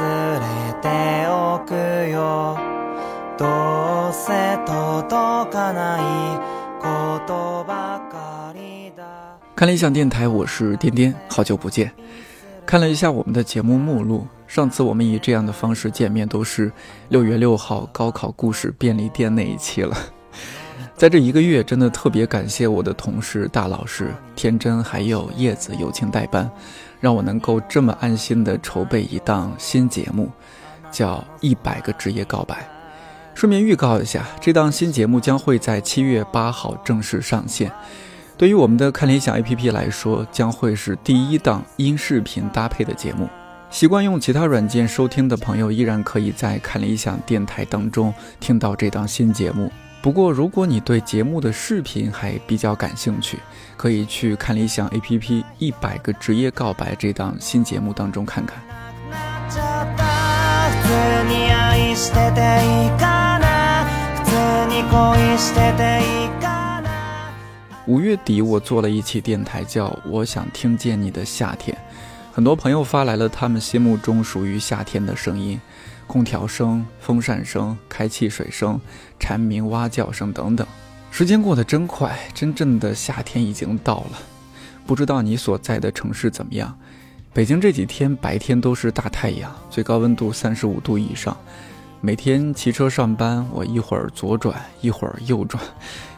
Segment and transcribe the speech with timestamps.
[0.40, 0.88] れて
[1.28, 1.74] おく
[2.10, 2.56] よ
[3.36, 11.92] どうせ届かないことばかりだ看理想电台，我是颠颠，好久不见。
[12.64, 16.72] 看了一下我们的节目目录，上次我们以这样的方式见面，都是
[17.10, 19.94] 六月六号高考故事便利店那一期了。
[21.01, 26.47] 在这一个月，真的特别感谢我的同事大老师天真还有叶子友情代班，
[26.99, 30.29] 让我能够这么安心的筹备一档新节目，
[30.91, 32.55] 叫《一百个职业告白》。
[33.33, 37.71] 顺便预告一下，这档新节目将会在七月八号正式上线。
[38.37, 43.27] 对于我们的看理想 APP 来说，将会是第一档音视频搭配的节目。
[43.71, 49.71] 习惯用其他软件收听的朋友，依然可以在看理想电台当中听到这档新节目。
[50.02, 53.38] 不过，如果你对节目的视频还比较感興趣，
[53.76, 58.56] 可以去看理想 APP《一百个职业告白》这档新节目当中看看。
[59.50, 60.04] ちゃった
[60.70, 60.92] 普通
[61.28, 63.84] に愛してていいかな
[64.24, 64.32] 普通
[64.68, 66.90] に恋してていいかな
[67.86, 71.76] 五月底，我做了一期电台，叫《我想听见你的夏天》。
[72.32, 75.60] 很多朋友发来了他们心目中属于夏天的声音，
[76.11, 78.77] 空调声、风扇声、开汽水声、
[79.17, 80.67] 蝉鸣蛙叫声等等。
[81.09, 84.19] 时间过得真快，真正的夏天已经到了。
[84.85, 86.77] 不知道你所在的城市怎么样？
[87.31, 91.37] 北京这几天白天都是大太阳，最高温度三十五度以上。
[92.01, 95.63] 每天骑车上班，我一会儿左转，一会儿右转，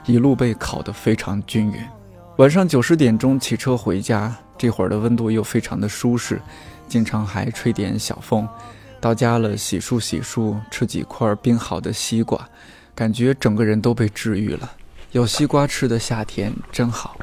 [0.07, 1.79] 一路被烤得非常均匀。
[2.37, 6.41] 晚上九十点钟骑车回家，这会儿的温度又非常的舒适，
[6.87, 8.49] 经常还吹点小风。
[9.03, 12.47] 到家了，洗漱洗漱，吃几块冰好的西瓜，
[12.95, 14.71] 感觉整个人都被治愈了。
[15.11, 17.17] 有西瓜吃的夏天真好。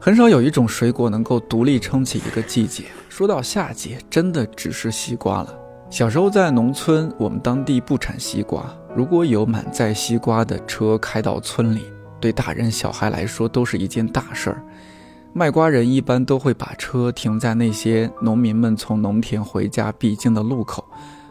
[0.00, 2.86] 很少有一种水果能够独立撑起一个季节。
[3.08, 5.61] 说到夏季，真的只是西瓜了。
[5.92, 8.64] 小时候在农村，我们当地不产西瓜，
[8.96, 11.82] 如果有满载西瓜的车开到村里，
[12.18, 14.64] 对大人小孩来说都是一件大事儿。
[15.34, 20.82] 卖瓜人一般都会把车停在那些农民们从农田回家必经的路口，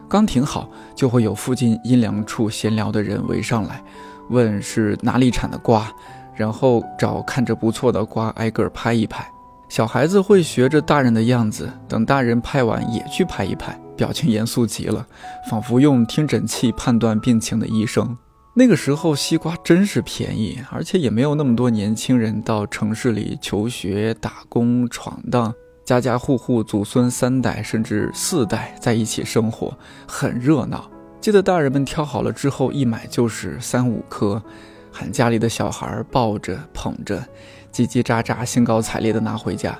[0.08, 3.82] 刚停好，就会有附近阴凉处闲聊的人围上来，
[4.30, 5.92] 问是哪里产的瓜。
[6.36, 9.28] 然后找看着不错的瓜挨个拍一拍，
[9.72, 15.06] 小孩子会学着大人的样子，等大人拍完也去拍一拍，表情严肃极了，
[15.48, 18.14] 仿佛用听诊器判断病情的医生。
[18.52, 25.54] 那个时候西瓜真是便宜，而且也没有那么多年轻人到城市里求学、打工、闯荡，
[25.86, 29.74] 家家户户祖孙三代甚至四代在一起生活，
[30.06, 30.86] 很热闹。
[31.18, 34.42] 记得大人们挑好了之后，一买就是三五颗。
[34.94, 37.26] 喊家里的小孩抱着捧着，
[37.72, 39.78] 叽叽喳喳、兴高采烈地拿回家。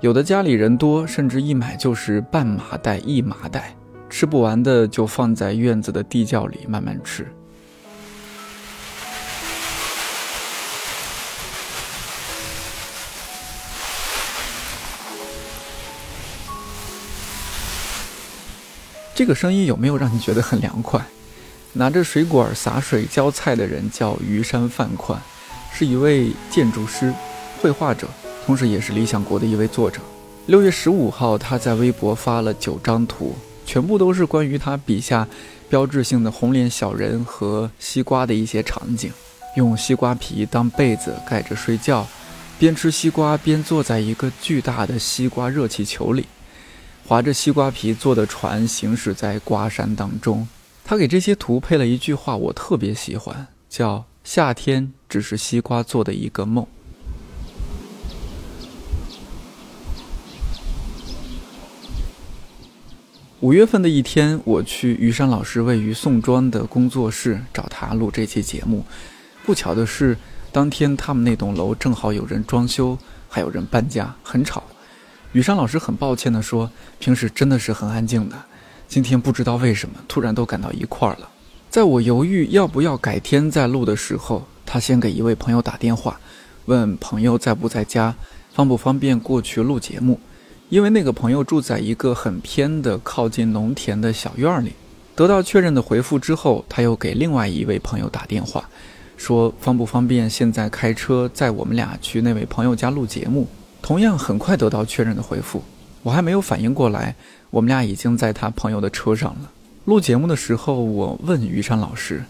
[0.00, 3.74] 有的家里人多，甚至一买就是半麻袋、一麻袋，
[4.08, 7.26] 吃不完的就放在院子的地窖里慢慢吃。
[19.14, 21.00] 这个声音有没有让你觉得很凉快？
[21.72, 25.20] 拿着水管洒水浇菜的人叫鱼山饭宽，
[25.76, 27.12] 是一位建筑师、
[27.60, 28.06] 绘画者，
[28.46, 30.00] 同时也是理想国的一位作者。
[30.46, 33.34] 六月十五号，他在微博发了九张图，
[33.66, 35.26] 全部都是关于他笔下
[35.68, 39.10] 标志性的红脸小人和西瓜的一些场景。
[39.56, 42.06] 用西瓜皮当被子盖着睡觉，
[42.56, 46.26] 边吃西瓜边坐在一个巨大的西瓜热气球里，
[47.04, 50.46] 划着西瓜皮做的船行驶在瓜山当中。
[50.84, 56.66] 他给这些图配了一句话，我特别喜欢，叫“夏天只是西瓜做的一个梦”。
[63.40, 68.82] 五月份的一天，我去于山老师位于宋庄的工作室找他录这期节目。
[69.44, 70.16] 不巧的是，
[70.50, 72.96] 当天他们那栋楼正好有人装修，
[73.28, 74.64] 还有人搬家，很吵。
[75.32, 78.42] 于山老师很抱歉地说：“平时真的是很安静的。”
[78.88, 81.28] 今天不知道为什么突然都赶到一块儿了。
[81.74, 86.20] 在我犹豫要不要改天再录的时候，他先给一位朋友打电话，
[86.66, 88.14] 问朋友在不在家，
[88.52, 90.20] 方不方便过去录节目。
[90.68, 94.70] 因为那个朋友住在一个很偏的、靠近农田的小院里。
[95.16, 98.68] 得到确认的回复之后，他又给另外一位朋友打电话，
[99.16, 103.48] 说方不方便现在开车载我们俩去那位朋友家录节目。
[103.82, 105.60] 同样很快得到确认的回复，
[106.04, 107.16] 我还没有反应过来，
[107.50, 109.50] 我们俩已经在他朋友的车上了。
[109.84, 112.24] 录节目的时候，我问于山老师：“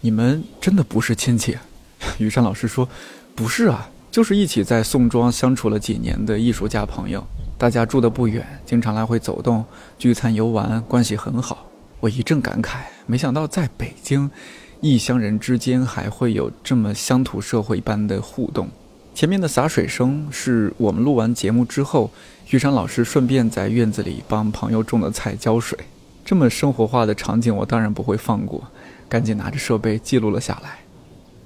[0.00, 1.58] 你们真的不是亲戚？”
[2.18, 2.88] 于山老师说
[3.34, 7.26] ：“不是啊，就是一起在宋庄相处了几年的艺术家朋友，
[7.58, 9.64] 大家住的不远，经常来回走动、
[9.98, 11.66] 聚餐游玩，关系很好。”
[11.98, 14.30] 我一阵感慨，没想到在北京，
[14.80, 18.68] 异乡人之间还会有这么乡土社会般的互动。
[19.16, 22.08] 前面的洒水声是我们录完节目之后，
[22.50, 25.76] 玉山老师顺便在院子里帮朋友种的菜浇水。
[26.24, 28.62] 这么生活化的场景，我当然不会放过，
[29.08, 30.78] 赶紧拿着设备记录了下来。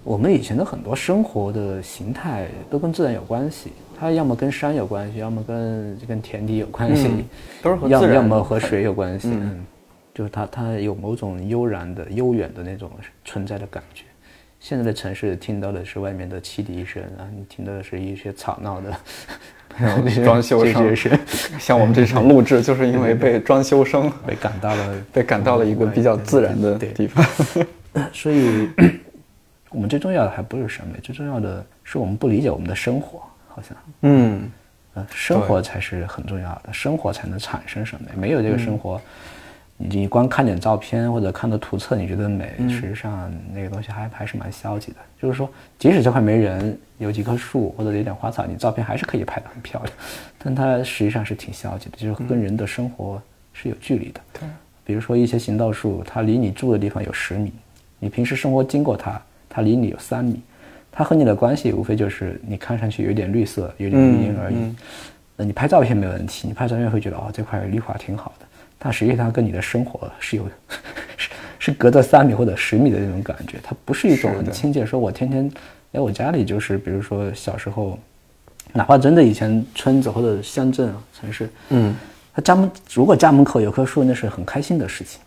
[0.02, 7.24] 我们以前的很多生活的形态都跟自然有关系，它要么跟山有关系，要么跟跟田地有关系，
[7.62, 9.30] 都是和自然，要么和水有关系。
[9.32, 9.64] 嗯，
[10.12, 12.90] 就是它它有某种悠然的、悠远的那种
[13.24, 14.04] 存在的感觉。
[14.60, 18.94] 现在的城市听到的是外面的汽笛声啊，你听到的是一些吵闹的
[20.24, 21.18] 装修声。
[21.58, 27.24] 像我们这场录制，就是因为被装修声被赶到了， 被赶到了一个比较自然的地方。
[28.12, 28.68] 所以，
[29.70, 33.76] 我们最重要的还不是审美，最重要的是我们不理解我们的生活，好像。
[34.02, 34.50] 嗯，
[34.94, 39.00] 呃，生活才是很重要的，生活才能产生审美，没有这个生活。
[39.76, 44.98] 你光看点照片或者看的图册，你觉得美，实际上那个东西还还是蛮消极的。
[45.20, 49.92] 就是说，即使这块没人，有几棵树或者有点花草，你照片还是可以拍得很漂亮，
[50.38, 53.20] 但它实际上是挺消极的，就是跟人的生活
[53.52, 54.20] 是有距离的。
[54.34, 54.48] 对，
[54.84, 57.52] 比如说一些行道树，它离你住的地方有十米，
[57.98, 60.40] 你平时生活经过它，它离你有三米，
[60.92, 64.56] 它和你的关系无非就是你看上去有点绿色，有点绿荫而已。
[65.36, 68.46] 那你拍照片没问题，你拍照片会觉得哦，这块绿化挺好的。
[68.84, 70.46] 它实际上跟你的生活是有，
[71.16, 74.84] 是是隔着三米或者十米的那种感觉，它不是一种很亲切。
[74.84, 75.50] 说我天天，
[75.92, 77.98] 哎，我家里就是，比如说小时候，
[78.74, 81.96] 哪怕真的以前村子或者乡镇城市，嗯，
[82.34, 85.18] 他家门如果家门口有棵树，那是很开心的事情，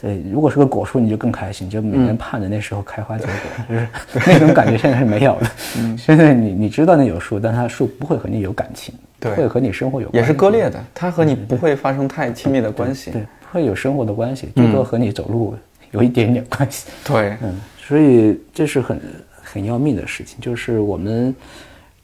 [0.00, 3.32] 对如果是个果树，你就更开心，就每年盼着那时候开花结果，
[4.14, 5.50] 就是那种感觉现在是没有的。
[5.78, 8.94] 嗯，现在你你知道那有树，但它树不会和你有感情。
[9.18, 15.56] 对，会和你生活有也是割裂的，它和你不会发生太亲密的关系，对，不会有生活的关系，最多和你走路
[15.90, 16.88] 有一点点关系。
[17.04, 19.00] 对，嗯，所以这是很
[19.42, 21.34] 很要命的事情，就是我们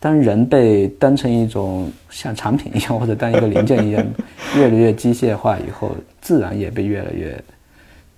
[0.01, 4.05] 当人被当成一种像产品一样，或者当一个零件一样，
[4.59, 7.41] 越来越机械化以后，自然也被越来越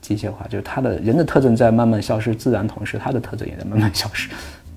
[0.06, 4.28] 机械化，就是它的人的特征在慢慢消失，自然同时它的特征也在慢慢消失。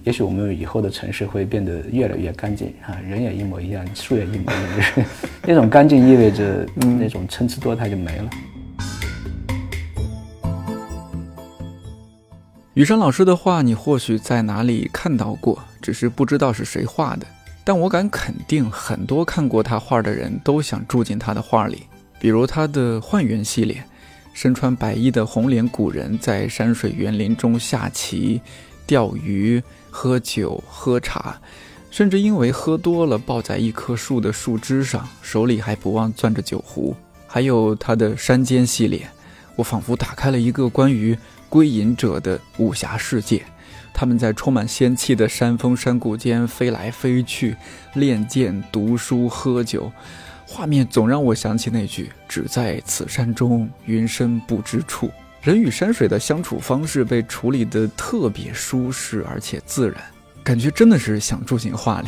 [0.04, 5.06] 也许我们以后的城市会变得越来越干净啊，人也一模一样，树也一模一样，就 是
[5.46, 8.30] 那种干净意味着那种参差多态就没了。
[12.74, 17.28] 雨山老师的画，你或许在哪里看到过，只是不知道是谁画的。
[17.64, 21.84] 但我敢肯定，很多看过他画的人都想住进他的画里。
[22.20, 23.84] 比如他的幻园系列，
[24.34, 28.42] 身穿白衣的红脸古人在山水园林中下棋、
[28.86, 29.62] 钓鱼。
[29.92, 31.42] 喝酒喝茶，
[31.90, 36.96] 甚至因为喝多了抱在一棵树的树枝上，手里还不忘攥着酒壶。
[37.26, 39.10] 还有他的山间系列，
[39.56, 41.18] 我仿佛打开了一个关于
[41.50, 43.44] 归隐者的武侠世界。
[43.92, 47.58] 他们在充满仙气的山峰山谷间飞来飞去，
[47.96, 49.92] 练剑、读书、喝酒，
[50.52, 55.10] 画面总让我想起那句“只在此山中，云深不知处”。
[55.44, 59.98] 人与山水的相处方式被处理得特别舒适而且自然，
[60.44, 62.08] 感觉真的是想住进画里。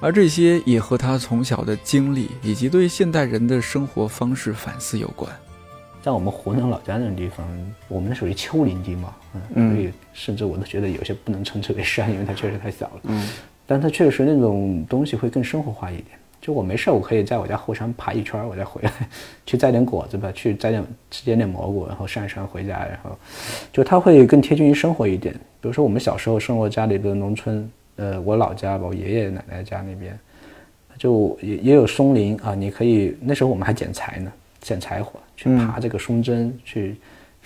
[0.00, 5.32] 而这些也和他从小的经历以及对现代人的生活方式反思有关。
[6.02, 7.44] 在我们湖南老家那种地方，
[7.88, 9.12] 我们属于丘陵地貌，
[9.54, 13.28] 嗯，所以甚至我都觉得有些不能称之为山，因为它确实太小了，嗯，
[13.66, 16.17] 但它确实那种东西会更生活化一点。
[16.48, 18.90] 就我没事，我可以在我家后山爬一圈，我再回来，
[19.44, 23.10] 去摘点果子吧，去摘点吃点点蘑菇，然后上山回家，然后
[23.70, 25.34] 就它会更贴近于生活一点。
[25.60, 30.18] 比如说我们小时候生活家里的农村，呃，我老家吧，我爷爷奶奶家那边，
[30.96, 36.96] 就也也有松林啊，你可以那时候我们还捡柴呢，捡柴火去爬这个松针去。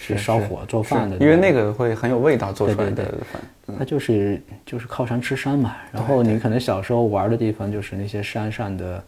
[0.02, 3.40] 是烧火做饭的，因为那个会很有味道，做出来的饭。
[3.78, 5.76] 它就是就是靠山吃山嘛。
[5.92, 9.02] 然后你可能小时候玩的地方就是那些山上的，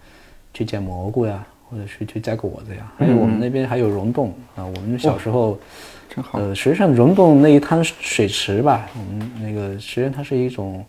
[0.55, 2.93] 去捡蘑菇呀，或者是去摘果子呀。
[2.97, 4.65] 还有我们那边还有溶洞啊。
[4.65, 5.59] 我们小时候，
[6.09, 6.39] 真好。
[6.39, 10.85] 呃，实际上溶洞那一滩水池吧，我们那个实际上它是一种，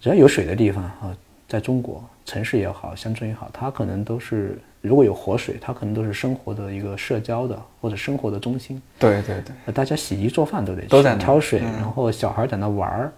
[0.00, 1.14] 只要有水的地方啊，
[1.48, 8.80] 在中国城市也好，乡村也好，它可能都是如果有活水，它可能都是生活的一个社交的或者生活的中心。
[8.98, 11.72] 对对对，呃大家洗衣做饭都得去都在挑水，嗯。
[11.74, 13.12] 然后小孩在那玩儿，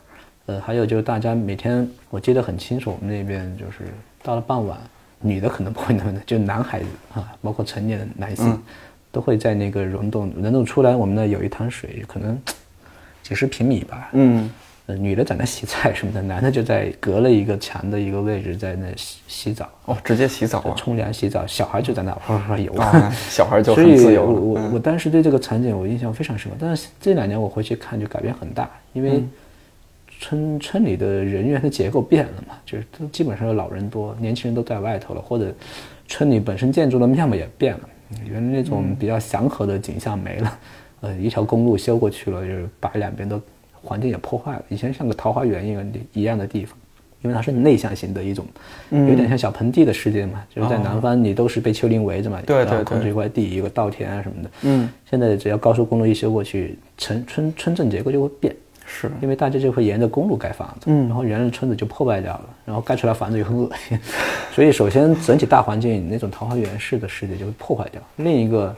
[0.46, 4.78] 呃，还有就是大家每天我记得很清楚，我们那边就是到了傍晚，
[5.20, 8.62] 女的可能不会那么的，就男孩子啊，包括成年的男性，嗯。
[9.10, 12.38] 都会在那个溶洞溶洞出来，我们那有一滩水，可能
[13.22, 14.50] 几十平米吧，嗯，
[14.88, 19.68] 呃，女的在那洗菜什么的，男的就在隔了一个墙的一个位置在那洗洗澡。
[19.85, 22.73] 哦，直接洗澡啊，冲凉洗澡，小孩就在那哗哗哗游。
[22.73, 24.25] 啊，小孩就很自由。
[24.25, 29.30] 我我嗯我当时对这个场景我印象非常深刻，但是这两年我回去看就改变很大，因为嗯
[30.21, 35.54] 村村里的人员的结构变了嘛，就是都基本上老人多，年轻人都在外头了，或者
[36.07, 37.80] 村里本身建筑的面貌也变了，
[38.25, 40.59] 原来那嗯种比较祥和的景象没了，
[41.02, 43.38] 呃，一条公路修过去了，就是把两边的
[43.82, 46.76] 环境也破坏了，以前像个桃花源一样的一样的地方。
[47.20, 48.47] 因为它是内向型的一种，
[48.90, 54.50] 有点像小盆地的世界嘛，就是在南方你都是被丘陵围着嘛，对对对然后空出一块地，一个稻田啊什么的。
[54.62, 58.54] 嗯，现在只要高速公路一修过去，城村村镇结构就会变，
[58.87, 63.99] 是，因为大家就会沿着公路盖房子，嗯然后原来的村子就破败掉了，然后盖出来房子又很恶心，
[64.54, 68.00] 所以首先整体大环境那种桃花源式的世界就会破坏掉。
[68.18, 68.73] 另一个，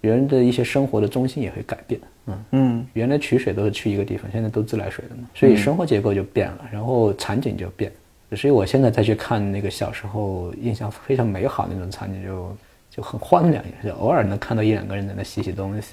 [0.00, 2.44] 人的一些生活的中心也会改变，嗯。
[2.52, 7.92] 嗯原来取水都是去一个地方，现在都自来水了嘛，所以生活结构就变了，然后场景就变。
[8.36, 12.56] 所以我现在再去看那个小时候印象非常美好的那种场景就，
[12.90, 15.88] 就很荒凉，就偶尔能看到一两个人在那洗洗东西。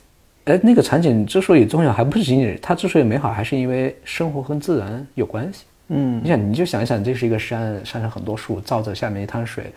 [0.45, 5.65] 哎，那个场景之所以重要，还不是仅仅它之所以美好，还是因为生活跟自然有关系。
[5.89, 9.71] 嗯你想，你就想一想，这是一个山，山上很多树，照着下面一滩水，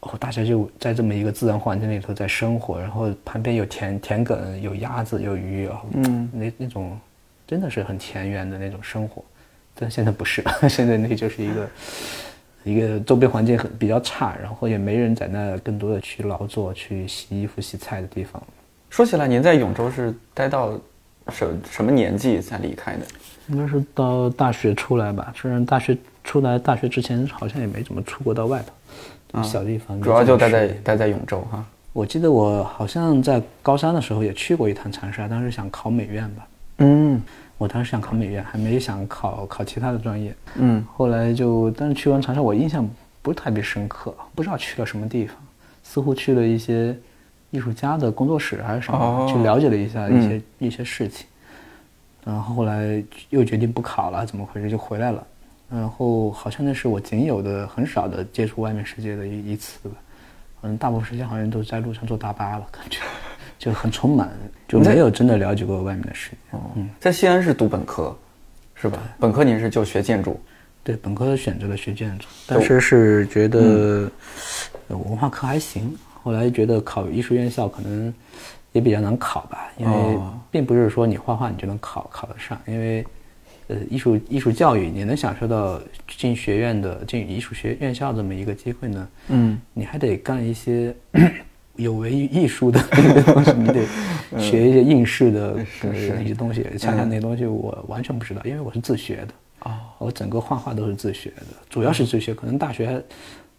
[0.00, 6.96] 哦，大家就在这么一个自然环境里头在生活，然后旁边有田田埂，有鸭子，有鱼，哦、嗯，那那种
[7.46, 9.24] 真的是很田园的那种生活，
[9.74, 11.68] 但现在不是， 现在那就是一个
[12.62, 18.40] 一个周边环境很比较差，然后也没人在那更多的去劳作、去洗衣服、洗菜的地方。
[18.90, 20.78] 说起来，您在永州是待到
[21.30, 23.06] 什什么年纪才离开的？
[23.48, 28.72] 应该是到大学出来吧，虽然大学出来，大学之前好像也没怎么出过到外头，
[29.42, 29.98] 小地方。
[29.98, 31.64] 啊主要就待在待在永州哈。
[31.92, 36.46] 我记得我好像在高三的时候也去过一趟长沙，当时想考美院吧。
[36.78, 37.20] 嗯
[37.56, 40.32] 我当时想考美院，还没想考考其他的专业。
[40.54, 42.88] 嗯后来就，但是去完长沙，我印象
[43.20, 45.36] 不是特别深刻，不知道去了什么地方，
[45.82, 46.96] 似乎去了一些
[47.50, 51.26] 艺术家的工作室还是什么，哦去了解了一下一些、一些事情。
[52.24, 55.26] 然后后来又决定不考了，怎么回事就回来了。
[55.70, 59.94] 然后好像那是我仅有的很少的接触外面世界的一一次吧。
[60.62, 63.00] 嗯，大部分时间好像都是在路上坐大巴了，感觉
[63.58, 64.30] 就很充满，
[64.66, 66.36] 就没有真的了解过外面的世界。
[66.74, 68.16] 嗯，在西安是读本科，
[68.74, 68.98] 是吧？
[69.20, 70.40] 本科您是就学建筑，
[70.82, 74.10] 对，本科选择了学建筑，当时是觉得
[74.88, 78.12] 呃文化课还行，后来觉得考艺术院校可能
[78.72, 83.06] 也比较难考吧，因为哦并不是说你画画你就能考考得上，因为
[83.68, 85.80] 呃艺术艺术教育你能享受到
[86.16, 90.94] 进学院的进艺术学院校这么一个机会呢，嗯，你还得干一些
[91.76, 93.86] 有违艺术的那 个东西，你得
[94.38, 95.64] 学一些应试的
[96.20, 96.64] 一些东西。
[96.76, 99.28] 恰恰那些东西我完全不知道，因为我是自学的。
[99.60, 102.34] 哦，我整个画画都是自学的，主要是自学。
[102.34, 103.02] 可能大学还，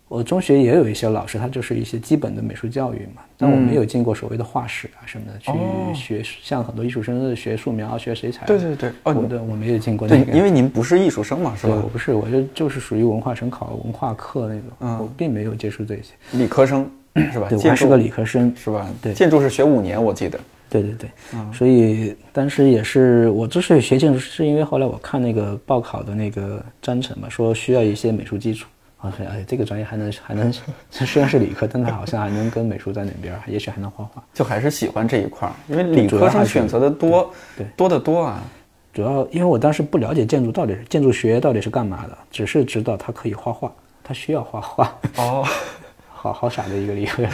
[0.10, 8.44] 我中学也有一些老师，他就是一些基本的美术教育嘛，但我没有进过所谓的画室啊什么的，去哦学像很多艺术生是学素描、学水彩。
[8.48, 11.88] 对对对哦对我的我没有进过那个，，对因为您不是艺术生嘛，是对吧我？
[11.90, 16.14] 不是，我就就是属于文化生考文化课那种，嗯我并没有接触这些。
[16.32, 16.90] 理科生
[17.32, 17.48] 是吧？
[17.48, 18.90] 对，我还是个理科生，是吧？
[19.02, 20.40] 对建筑是学五年，我记得。
[20.72, 21.10] 对对对，
[21.52, 28.68] 所以当时也是我之所以学建筑，是因为后来我看那个报考的那个章程嘛，说需要一些美术基础。
[29.00, 30.54] 啊，哎，这个专业还能还能，
[30.92, 34.22] 虽然是理科，但它好像还能跟美术在哪边儿，也许还能画画。
[34.34, 38.44] 就还是喜欢这一块儿，因为理科生选择的多，对多得多啊。
[38.92, 43.72] 主要因为我当时不了解建筑到底是建筑学到底是干嘛的，只是知道它可以画画，
[44.04, 44.94] 它需要画画。
[45.18, 45.46] 哦，
[46.12, 47.32] 好好傻的一个理科人，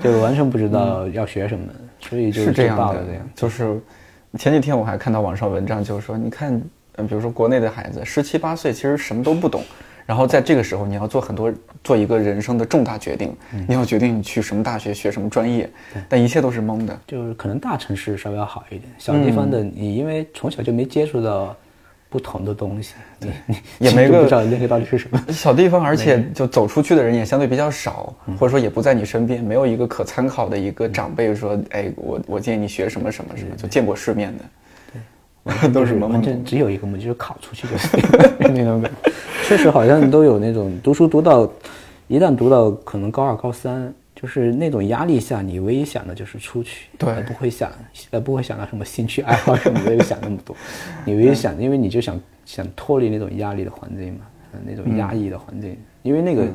[0.00, 1.66] 就完全不知道要学什么，
[2.00, 3.80] 所以就是这样的就是
[4.38, 6.62] 前几天我还看到网上文章，就是说，你看，
[6.96, 9.64] 嗯，比如说国内的孩子十七八岁，其实什么都不懂，
[10.10, 13.64] 然后在这个时候，你要做很多做一个人生的重大决定，嗯。
[13.68, 15.70] 你要决定你去什么大学学什么专业，
[16.08, 17.00] 但一切都是蒙的。
[17.06, 21.56] 就是可能大城市稍微要好一点，小地方的你因为从小就没接触到
[22.08, 23.30] 不同的东西，对。
[23.46, 25.24] 你 也没个就不知道那个到底是什么。
[25.28, 28.36] 小地方，而且就走出去的人也相对比较少，嗯。
[28.36, 34.48] 或者说也不在你身边，没有一个可参考的一个长辈说，哎，我我建议你学什么什么什么，就见过世面的，对，
[35.72, 36.44] 都是懵完全。
[36.44, 38.00] 只有一个目的，就是考出去就行
[38.54, 39.12] 那种感觉。
[39.44, 41.50] 确实好像都有那种读书读到，
[42.08, 47.72] 一旦读到可能高二高三，就是那种压力下，你唯一想的就是出去，对不会想，
[48.10, 50.54] 呃，不会想到什么兴趣爱好什么的，想那么多。
[51.04, 54.20] 你唯一想，因为你就想想脱离那种压力的环境嘛，
[54.52, 55.76] 呃那种压抑的环境。
[56.02, 56.46] 因为那个，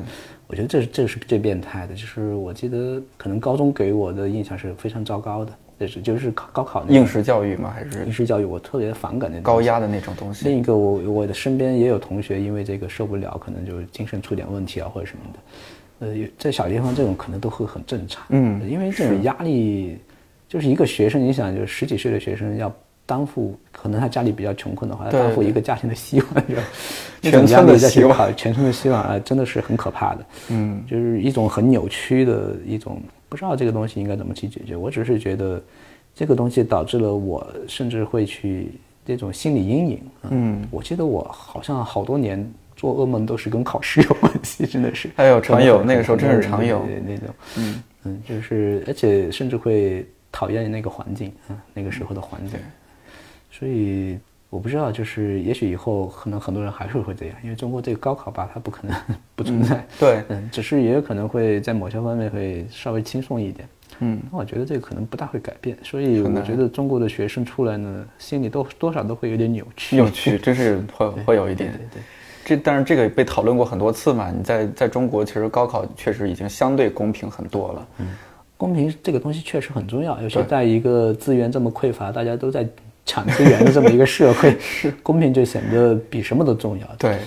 [0.46, 7.72] 我觉得这是这是最变态的，就是我记得可能高中给我的印象是非常糟糕的，就是就是考高考那应试教育吗？
[7.74, 10.48] 还是应试教育，我特别反感那种高压的那种东西？
[10.48, 15.38] 另一个我我的身边也有同学因为这个受不了，可能就精神出点问题啊或者什么的。
[15.98, 18.24] 呃，在小地方这种可能都会很正常。
[18.30, 19.98] 嗯因为这种压力，
[20.48, 22.70] 就是一个学生，你想，就是十几岁的学生要
[23.06, 26.44] 担负，可能他家里比较穷困的话，要对担负一个家庭的希望，
[27.22, 30.26] 全村的希望，全村的希望啊，真的是很可怕的。
[30.50, 34.76] 嗯，就是一种很扭曲的一种，不知道这个东西应该怎么去解决。
[34.76, 35.62] 我只是觉得，
[36.14, 38.72] 这个东西导致了我甚至会去
[39.04, 40.00] 这种心理阴影。
[40.30, 45.10] 嗯我记得我好像好多年做噩梦都是跟考试有关系， 真的是。
[45.16, 52.58] 还有常有那个时候真是常有那种，嗯嗯，就是而且甚至会讨厌那个环境啊，那个时候的环境。
[53.50, 54.18] 所以
[54.48, 58.96] 我不知道，就是也许以后可能很多人还是会这样，因为中国这个高考吧，它不可能
[59.34, 59.84] 不存在。
[59.98, 63.68] 对，嗯，只是也有可能会在某些方面会稍微轻松一点。
[64.00, 69.96] 嗯，那我觉得这个可能不大会改变，所以我觉得中国的学生出来呢，心里都多少都会有点扭曲。
[69.96, 71.72] 扭曲，真是 会会有一点。
[71.72, 72.02] 对对
[72.44, 74.30] 这但是这个被讨论过很多次嘛。
[74.30, 77.88] 你在在中国，其实高考确实已经相对公平很多了。
[77.98, 78.06] 嗯
[78.58, 82.66] 公平这个东西确实很重要，尤其对在一个资源这么匮乏、大家都在
[83.06, 84.54] 抢资源的这么一个社会，
[85.02, 86.86] 公平就显得比什么都重要。
[86.98, 87.18] 对，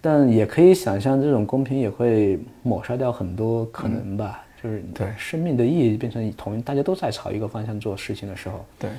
[0.00, 4.42] 但也可以想象，这种公平也会抹杀掉很多可能吧。
[4.60, 8.90] 就是对生命的意义变成同大家都在朝一个方向做事情的时候，对，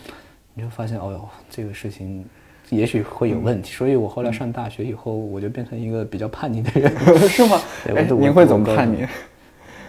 [0.53, 2.23] 你就发现，哦哟，这个事情
[2.69, 3.73] 也许会有问题。
[3.73, 6.89] 所以我后来上大学以后，我就变成一个比较叛逆的人。
[7.27, 7.61] 是吗？
[7.89, 9.05] 哎，对我都我您会怎么我叛逆？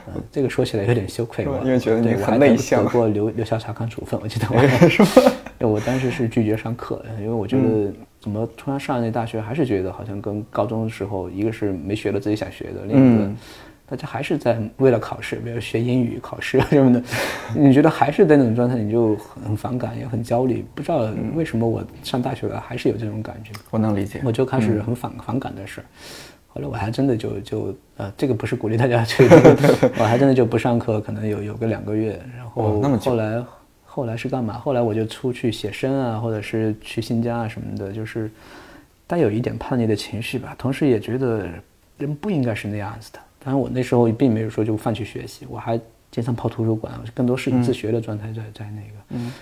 [0.08, 5.32] 嗯这个说起来有点羞愧，我因为觉得你很内向得过留留校查看处分，我记得我 是吗？
[5.60, 13.36] 我当时是拒绝上课，因为我觉嗯得怎么突然上那大学，还是觉得好像跟高中的时候，一个是没学了自己想学的，另一个嗯
[13.86, 17.02] 大家还是在为了考试，比如学英语考试什么的，
[17.56, 23.50] 你觉得还是在那种状态，你就很反感，也很焦虑，不知道嗯为什么我上大学了还是有这种感觉。
[23.70, 24.20] 我能理解。
[24.24, 25.84] 我就开始很反、反感的事儿。
[26.52, 29.24] 后来我还真的就就呃，这个不是鼓励大家去，
[29.98, 33.44] 我还真的就不上课，可能有有个两个月，然后后来
[33.84, 34.54] 后来是干嘛？
[34.54, 38.30] 后来我就出去写生啊，或者是去新疆啊什么的，就是
[39.06, 41.46] 带有一点叛逆的情绪吧，同时也觉得
[41.98, 43.18] 人不应该是那样子的。
[43.44, 48.94] 当然我那时候并没有说就放弃学习，我还经常跑图书馆，更多是自学的状态在在那个。
[49.10, 49.32] 嗯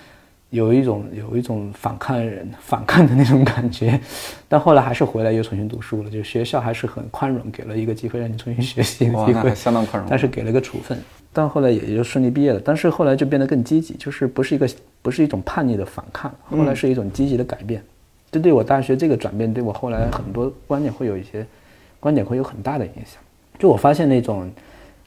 [0.51, 4.01] 有一种有一种反抗人反抗的那种感觉，
[4.49, 6.11] 但后来还是回来又重新读书了。
[6.11, 10.09] 就学校还是很宽容，给了一个机会让你重新学习的哇，机会，相当宽容。
[10.09, 10.99] 但是给了个处分。
[11.33, 12.61] 但后来也也就顺利毕业了。
[12.65, 14.69] 但是后来就变得更积极，就是不是一个
[15.03, 17.83] 不是一种叛逆的反抗，后来是一种积极的改变。
[18.31, 21.47] 这对我大学这个转变，对我后来很多观点会有一些
[22.01, 23.21] 观点会有很大的影响。
[23.59, 24.51] 就我发现那种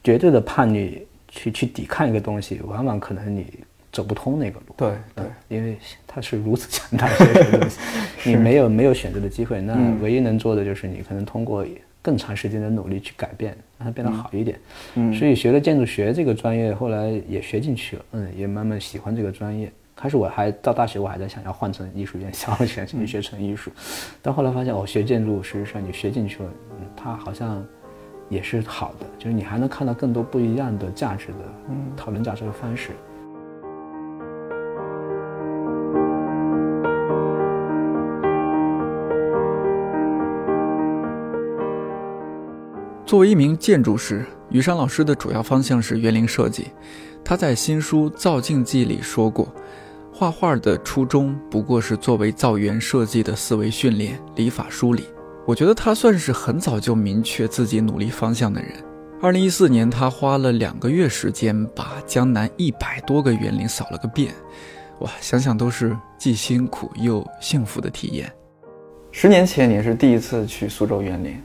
[0.04, 3.46] 绝对的叛逆去去抵抗一个东西，往往可能你
[3.92, 4.74] 走不通那个路。
[4.76, 5.76] 对对，因为
[6.06, 7.78] 它是如此强大的一个东西，
[8.24, 11.64] 你没有没有选择的机会，那嗯唯一能做的就是你可能通过
[12.00, 14.58] 更长时间的努力去改变，让它变得好一点。
[14.94, 19.70] 嗯所以学了建筑学这个专业，后来也学进去了，嗯，也慢慢喜欢这个专业。
[19.94, 23.70] 开始我还到大学，我还在想要换成艺术院校，想去学成艺术，
[24.20, 27.64] 但后来发现，哦，学建筑，实际上你学进去了，嗯，它好像
[28.28, 31.34] 也是好的，就是你还能看到更多不一样的价值的，
[31.68, 32.90] 嗯，讨论价值的方式。
[43.12, 46.68] 作为一名建筑师，于山老师的主要方向是园林设计。
[47.22, 49.54] 他在新书《造境记》里说过，
[50.10, 55.04] 画画的初衷不过是作为造园设计的思维训练、理法梳理。
[55.46, 58.72] 我觉得他算是很早就明确自己努力方向的人。
[59.20, 64.32] 二零一四年，他花了两个月时间把江南一百多个园林扫了个遍，
[65.00, 68.32] 哇，想想都是既辛苦又幸福的体验。
[69.10, 71.38] 十年前你是第一次去苏州园林，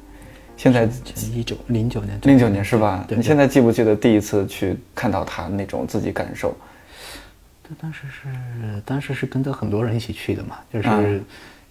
[0.57, 0.89] 现在
[1.31, 3.05] 一九零九年，零九年是吧？
[3.07, 6.53] 对你现在记不记得第一次去看到他那种自己感受？
[7.63, 11.23] 他，当时是当时是跟着很多人一起去的嘛，就是嗯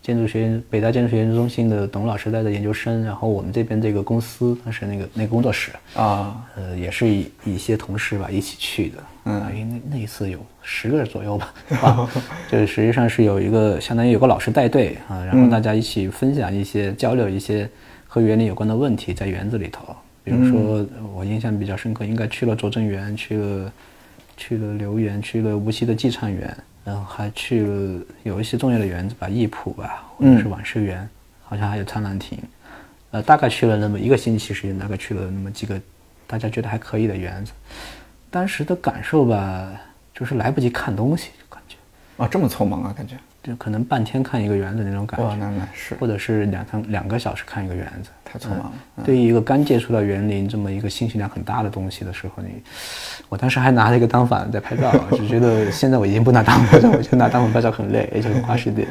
[0.03, 9.41] 建筑学院北大建筑学研究中心的董老师带的研究生，然后我们这边这个公司，当时那个那个工作室，啊，呃，也是一一些同事吧一起去的，嗯。
[9.41, 12.09] 啊因为那那一次有十个人左右吧，啊，
[12.49, 17.69] 就是实际上是有一个相当于有个老师带队啊，然后大家一起分享一些交流一些
[18.17, 23.73] 和园林有关的问题，在园子里头，比如说我印象比较深刻，应该去了拙政园，去了
[24.39, 31.07] 去了留园，去了无锡的寄畅园，然后还去了有一些重要的园子吧，艺圃吧，或者是晚市园，
[31.45, 32.39] 好像还有苍兰亭，
[33.11, 35.79] 呃，大概去了那么一个星期时间，大概去了那么几个
[36.27, 37.53] 大家觉得还可以的园子，
[38.31, 39.71] 当时的感受吧，
[40.15, 41.77] 就是来不及看东西，就感觉。
[42.17, 43.15] 啊，这么匆忙啊，感觉。
[43.47, 48.73] 就可能半天看一个园子那种感觉，哇，那那是，或者是两三两个小时看一个园子，太匆忙了。
[49.05, 52.49] 对于一个刚接触到园林这么一个信息量很大的东西的时候，你，
[53.29, 58.85] 我当时还拿了一个单反在拍照，就觉得现在我已经不拿单反拍照，我觉得拿单反拍照很累，而且很花时间。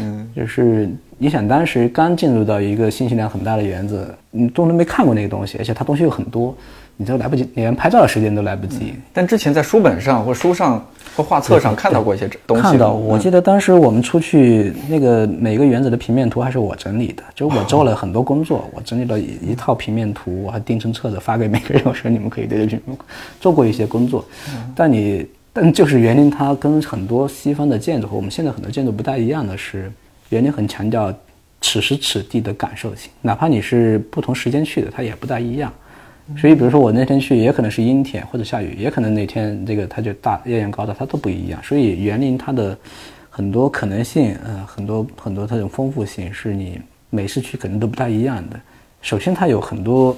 [0.00, 6.56] 嗯，就是你想当时刚进入到一个信息量很大的园子，你都没看过那个东西，而且它东西又很多。
[7.00, 8.92] 你都来不及，连拍照的时间都来不及。
[9.10, 10.86] 但之前在书本上或书上
[11.16, 12.62] 或画册上看到过一些东西。
[12.62, 22.98] 看到，我记得当时我们出去，那个每个园子的平面图还是我整理的，就我做了很多工作，我整理了一一套平面图，我还订成册子发给每个人，我说你们可以对着屏幕
[23.40, 24.22] 做过一些工作。
[24.76, 29.90] 但你，但就是园林它跟很多西方的建筑和我们现在很多建筑不太一样的是，
[30.28, 31.10] 园林很强调
[31.62, 35.72] 此时此地的感受性，哪怕你是不同时间去的，它也不大一样。
[36.36, 41.62] 所以，比如说我那天去，也可能是阴天或者下雨，也可能那天这个它就大艳阳高照，它都不一样。
[41.62, 42.76] 所以园林它的
[43.28, 48.60] 很多可能性，呃，很多很多它这种丰富性，是你每次去可能都不太一样的。
[49.02, 50.16] 首先，它有很多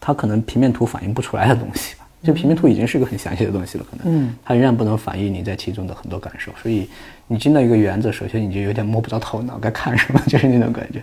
[0.00, 1.94] 它可能平面图反映不出来的东西。
[2.22, 6.86] 就平面图已经是个很详细的东西了，可能，嗯，它仍然不能反映你在其中的很多感受，所以
[7.26, 11.02] 你进到一个园子，首先你就有点摸不着头脑，该看什么， 就是那种感觉，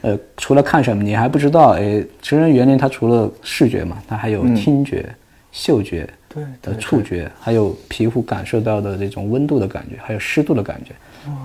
[0.00, 5.08] 呃，除了看什么，你还不知道，哎，其实园林它除了视觉嘛，它还有听觉、
[5.52, 10.90] 嗅觉、对的触觉，还有皮肤感受到的这种温度的感觉，还有湿度的感觉，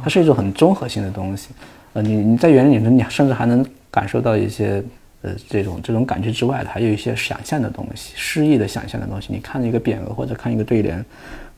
[0.04, 1.50] 它是一种很综合性的东西，
[1.94, 4.84] 呃，你你在园林里面，你甚至还能感受到一些。
[5.24, 9.32] 呃，这种这种感觉之外的，还有一些想象的东西，诗意的想象的东西。
[9.32, 11.04] 你看一个匾额或者看一个对联，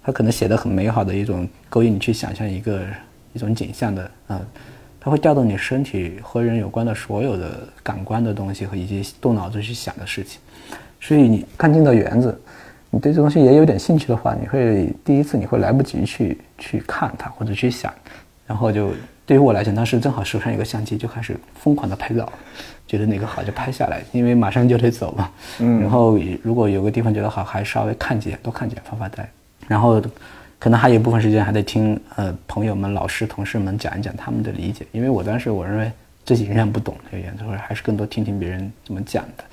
[0.03, 2.81] 它可能写的很美好的一种，勾引你去想象一个
[3.31, 4.41] 一种景象的啊，
[4.99, 10.41] 它会调动你身体和人有关的所有的感官的东西和以及动脑子去想的事情。
[10.99, 12.37] 所以你看进到园子，
[12.89, 17.93] 你对这东西也有点兴趣的话，你会第一次你会来不及去去看它或者去想，
[18.45, 18.91] 然后就
[19.25, 22.31] 对于我来讲，当时正好手上有个相机，就开始疯狂的拍照。
[22.85, 25.31] 觉得哪个好就拍下来，因为马上就得走嘛。
[25.59, 25.79] 嗯。
[25.81, 29.27] 然后如果有个地方觉得好，还稍微看几眼，多看几眼，发发呆。
[29.67, 30.01] 然后
[30.59, 35.89] 可能还有一部分时间还得听呃朋友们、老师、同事们讲一讲他们的理解，因为我当时我认为
[36.25, 39.43] 自己仍然不懂这个原子，或者还是更多听听别人怎么讲的。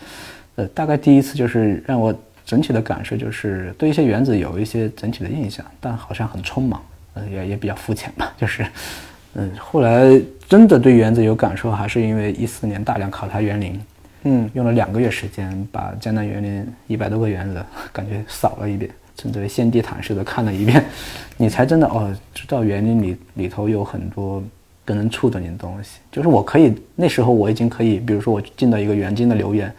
[0.56, 2.12] 呃，大概第一次就是让我
[2.44, 6.83] 整体的感受就是对一些原子有一些整体的印象，但好像很匆忙，
[7.14, 8.66] 呃，也也比较肤浅吧，就是。
[9.34, 13.80] 嗯，后来真的对园子有感受，还是因为一四年大量考察园林，
[14.24, 20.84] 嗯，用了两个月时间把江南园林一百多个园子感觉扫了一遍，称之为先地毯式的看了一遍，
[21.36, 24.42] 你才真的哦知道园林里里头有很多
[24.84, 26.00] 更能触动你的东西。
[26.10, 29.72] 就是我可以那时候我已经可以，比如说我进到一个园，进的留园，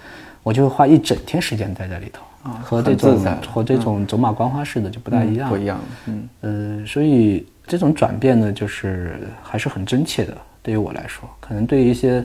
[0.43, 3.19] 我就会花一整天时间待在里头啊，和这种
[3.53, 7.45] 和这种走马观花式的就不大一样，不一样，嗯，呃，所以。
[7.71, 10.35] 这种转变呢，就是还是很真切的。
[10.61, 12.21] 对于我来说，可能对于一些，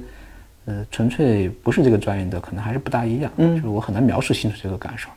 [0.64, 3.30] 呃，纯粹不是这个专业的，可能还是不大一样。
[3.36, 5.08] 嗯，就是我很难描述清楚这个感受。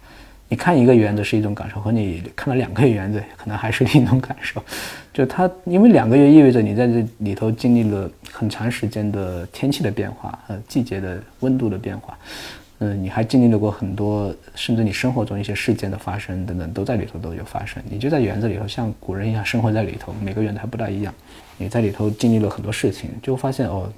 [0.47, 4.63] 你看一个园子是一种感受，和你看了两个月园子，可能还是另一种感受。
[5.11, 12.15] 就它，因为两个月意味着你在这里头经历了很长时间的天气的变化，呃，季节的温度的变化。
[12.79, 17.83] 嗯，你还经历了过很多，甚至你生活中一些事件的发生等等，都在里头都有发生。
[17.89, 21.13] 你就在园子里头，像古人一样生活在里头，每个园子还不大一样。
[21.57, 23.91] 你在里头经历了很多事情，就发现哦，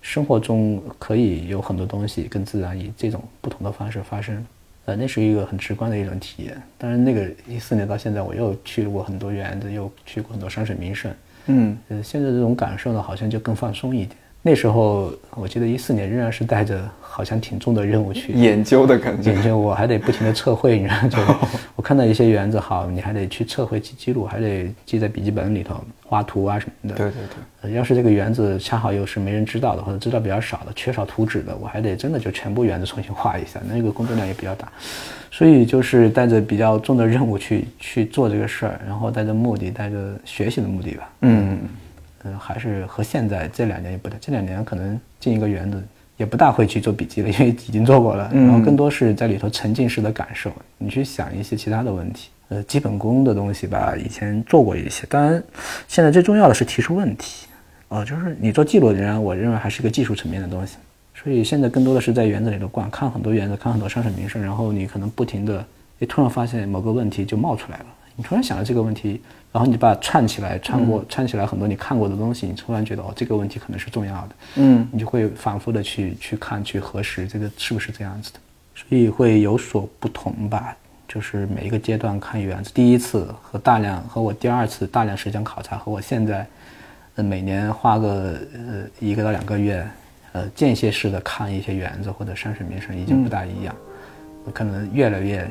[0.00, 4.44] 生活中可以有很多东西跟自然以这种不同的方式发生。
[4.86, 6.60] 呃，那是一个很直观的一种体验。
[6.78, 11.12] 当然，那个一四年到现在，我又去过很多园子，又去过很多山水名胜。
[11.46, 14.16] 嗯，呃，现在这种感受呢，好像就更放松一点。
[14.46, 21.18] 那时候我记得一四年仍然是带着好像挺重的任务去研究的感觉，研究我还得不停的测绘，你知道就
[21.74, 26.94] 我看到一些园子好，你还得去测绘记记录，还得记在笔记本里头画图啊什么的。
[26.94, 27.22] 对对
[27.62, 34.70] 对，要是这个园子恰好又是没人知道的，或者知道比较少的，缺少图纸的，我还得真的就全部园子重新画一下，那个工作量也比较大，
[35.30, 41.10] 所以就是带着比较重的任务去去做这个事儿，然后带着目的，带着学习的目的吧。
[41.22, 41.52] 嗯。
[41.52, 41.58] 嗯，
[42.38, 45.82] 还是和现在这两年也不太，这两年可能进一个园子
[46.16, 48.30] 也不大会去做笔记了，因为已经做过了。
[48.32, 52.30] 然后更多是在里头沉浸式的感受，你去想一些其他的问题。
[52.48, 55.06] 呃，基本功的东西吧，以前做过一些。
[55.08, 55.42] 当然，
[55.88, 57.46] 现在最重要的是提出问题。
[57.88, 60.76] 呃，就是你做记录，仍然我认为还是一个技术层面的东西。
[61.14, 65.64] 所以现在更多的是在园子里头逛，看很多园子，看很多山水名胜，然后你可能不停的，
[66.00, 69.20] 诶，突然发现某个问题就冒出来了，你突然想到这个问题，
[69.52, 74.86] 然后你把它串起来，串过串起来很多你看过的东西，你突然觉得哦，这个问题可能是重要的，嗯。
[74.92, 78.38] 你就会反复的去去看去核实这个是不是这样子的，
[78.74, 80.76] 所以会有所不同吧。
[81.06, 86.46] 就是每一个阶段看园子，第一次和大量和我第二次大量时间考察和我现在，
[87.16, 89.86] 呃每年花个呃一个到两个月，
[90.32, 93.76] 呃间歇式的看一些园子或者山水名胜已经不大一样，
[94.52, 95.48] 可能越来越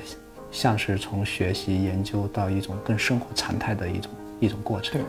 [0.54, 5.02] 像是从学习研究到一种更生活常态的一种一种过程。
[5.02, 5.06] 对。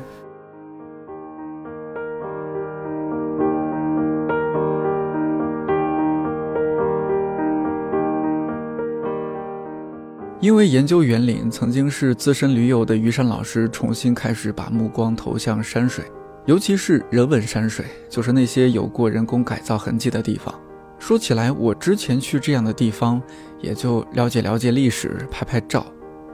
[10.40, 16.04] 因为研究园林，曾经是资深驴友的于山老师重新开始把目光投向山水，
[16.44, 20.54] 尤其是人文山水，就是那些有过人工改造痕迹的地方。
[20.98, 23.22] 说起来，我之前去这样的地方，
[23.64, 25.86] 也就了解了解历史，拍拍照。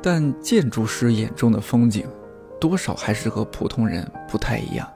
[0.02, 2.06] 但建筑师眼中的风景，
[2.60, 4.86] 多少还是和普通人不太一样。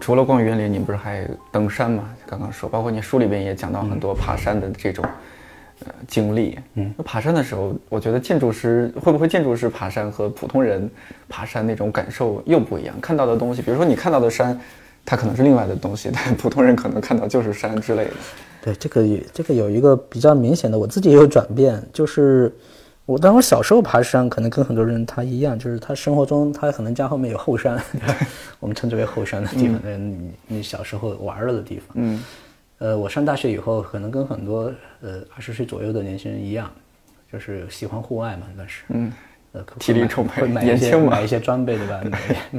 [0.00, 2.08] 除了逛园林，你不是还登山吗？
[2.26, 5.04] 刚刚说，包括你书里边也讲到很多爬山的这种。
[5.86, 10.90] 呃，经历，嗯，那爬山的时候，我觉得建筑师会不会建筑师爬山和普通人
[11.28, 14.58] 爬山那种感受又不一样，看到的东西，比如说你看到的山，
[15.08, 18.10] 它可能是另外的东西， 但普通人可能看到就是山之类的。
[18.60, 22.54] 对，这个这个有一个比较明显的，我自己也有转变，就是
[23.06, 27.80] 我当我小时候爬山，可能跟很多人他一样，就是他生活中他可能家后面有后山，
[28.60, 32.22] 我们称之为后山的地方，嗯，你你小时候玩了的地方，嗯。
[32.80, 36.70] 呃，我上大学以后，可能跟很多呃二十岁左右的年轻人一样，
[37.32, 39.10] 就是喜欢户外嘛，那是，嗯，
[39.52, 42.02] 呃，体力充沛，会买一些买一些装备，对吧？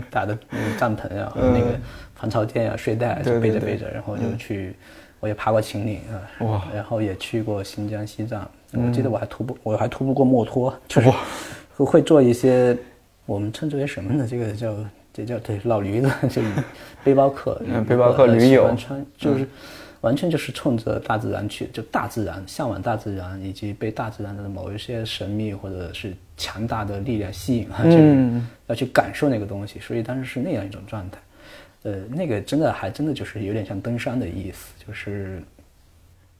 [0.10, 0.38] 打的
[0.78, 1.80] 帐篷啊， 那个
[2.16, 4.76] 防潮垫啊，睡袋就背着背着，然后就去，
[5.20, 11.10] 我也爬过秦岭啊，哇，然后也去过新疆、西藏，我记得我还徒步，我还徒步过墨脱，就是
[11.78, 12.76] 会做一些
[13.26, 14.28] 我们称之为什么呢？
[14.28, 14.76] 这个叫
[15.14, 16.42] 这叫对老驴子， 就
[17.04, 19.48] 背包客，背包客驴友穿就是。
[20.02, 31.20] 完全就是冲着大自然去，就大自然向往大自然，以及被大自然的某一些神秘或者是强大的力量吸引，嗯，要去感受那个东西，所以当时是那样一种状态。
[31.84, 35.44] 呃，那个真的还真的就是有点像登山的意思，就是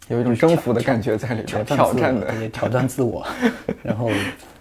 [0.08, 3.28] 有一种征服的感觉在里边，挑战的，挑战自我，
[3.84, 4.10] 然后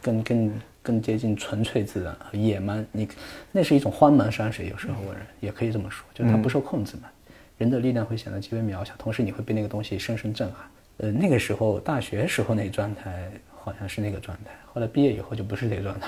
[0.03, 2.85] 更更更接近纯粹自然和野蛮。
[2.93, 3.09] 你
[3.53, 7.09] 那是一种荒蛮山水，有时候我也可以这么说，就是它不受控制嘛。
[7.57, 10.59] 人的力量会显得极为渺小，同时你会被那个东西深深震撼。
[10.99, 16.07] 呃，那个时候大学时候那状态好像是那个状态，后来毕业以后就不是这个状态。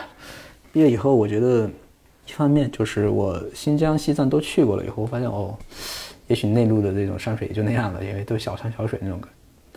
[0.73, 1.69] 毕业以后，我觉得
[2.25, 5.59] 一方面就是我新疆、西藏都去过了以后，我发现哦，
[6.29, 9.21] 也许内陆的这种山水也就那样了，因为都小山小水那种。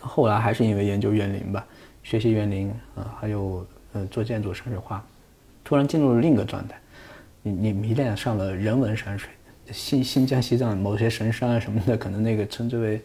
[0.00, 1.66] 后来还是因为研究园林吧，
[2.04, 5.04] 学习园林啊，还有呃做建筑山水画，
[5.64, 6.78] 突然进入了另一个状态，
[7.42, 9.28] 你你迷恋上了人文山水。
[9.72, 13.02] 新新疆、西藏某些神山啊什么的，可能那个称之为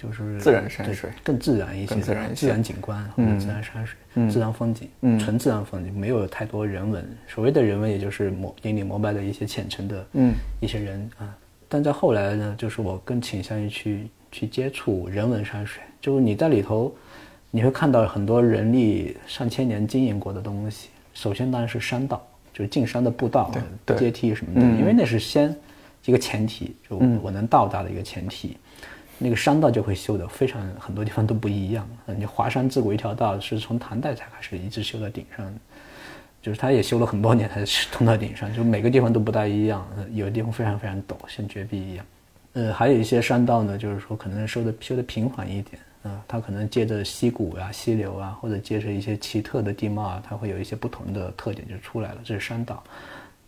[0.00, 3.04] 就是自然山水，更自然一些，自然自然景观
[3.38, 3.98] 自然山水、
[4.30, 7.04] 自然风景，纯自然风景，没有太多人文。
[7.28, 11.36] 所谓的人文，也就是膜引领膜拜的一些虔诚的嗯一些人啊。
[11.68, 16.94] 但在后来呢，就是我更倾向于去去接触人文山水，就是你在里头，
[17.50, 20.88] 你会看到很多人力上千年经营过的东西。
[21.12, 23.52] 首先当然是山道，就是进山的步道、
[23.98, 25.54] 阶梯什么的，因为那是先。
[26.06, 28.56] 一个前提，就我能到达的一个前提，
[29.22, 31.86] 那个山道就会修的非常很多地方都不一样。
[32.18, 35.54] 你华山自古一条道是从唐代才开始一直修到顶上，
[36.40, 39.86] 就是它也修了很多年才通到顶上，就每个地方都不大一样。
[40.10, 42.06] 有的地方非常非常陡，像绝壁一样。
[42.54, 52.18] 呃，还有一些山道呢，就是说可能修的修的平缓一点啊，它可能接着溪谷啊、溪流啊，或者接着一些奇特的地貌啊，它会有一些不同的特点就出来了。
[52.24, 52.82] 这是山道。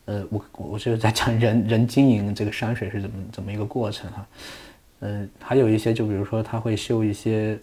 [0.04, 4.26] 呃，我我就是在讲人人经营这个山水是怎么怎么一个过程哈，
[5.02, 7.58] 呃，还有一些就比如说他会修一些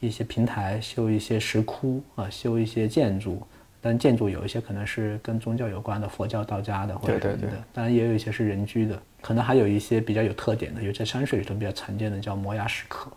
[0.00, 3.42] 一些平台，修一些石窟啊，修一些建筑，
[3.80, 13.10] 但建筑有一些可能是跟宗教有关的，佛教、道家的或者什么的，当然也有一些是人居的，可能还有一些比较有特点的，有在山水里头比较常见的叫摩崖石刻，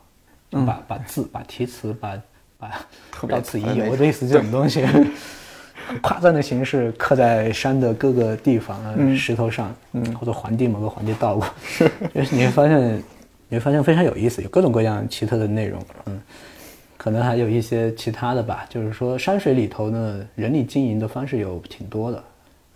[0.52, 2.22] 把把字、把题词、把
[2.58, 2.86] 把
[3.28, 4.86] 到此一游类似这种东西。
[6.02, 11.48] 夸张的形式刻在山的各个地方啊，石头上，嗯，或者皇帝某个皇帝到过，
[12.14, 13.04] 就是你会发现，
[13.52, 16.18] 你会发现非常有意思，有各种各样奇特的内容，嗯，
[16.96, 22.24] 可能还有一些其他的吧，就是说山水里头呢，人力经营的方式有挺多的，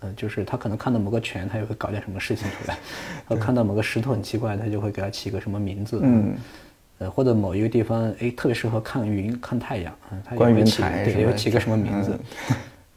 [0.02, 2.76] 嗯，就是他可能看到某个泉，他也会搞点什么事情出来，
[3.28, 6.34] 呃，看到某个石头很奇怪，他就会给它起个什么名字，嗯，
[6.98, 12.18] 呃，或者某一个地方，哎，特别适合看云、看太阳，嗯，它观云起对，台是吧有起个什么名字？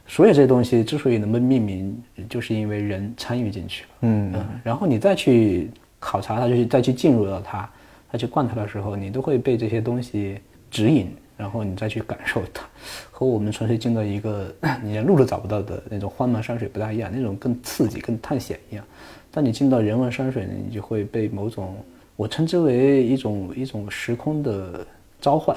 [0.06, 7.70] 所有这些东西之所以能被命名，就是因为人参与进去了，嗯嗯，然后你再去考察它，就是再去进入到它，
[8.12, 10.40] 再去逛它的时候，你都会被这些东西
[10.72, 12.66] 指引，然后你再去感受它，
[13.12, 18.86] 和我们纯粹进到一个 你连路都找不到的那种荒蛮山水不大一样，那种更刺激、更探险一样。
[19.32, 21.76] 当你进到人文山水呢，你就会被某种
[22.16, 24.86] 我称之为一种一种时空的
[25.22, 25.56] 召唤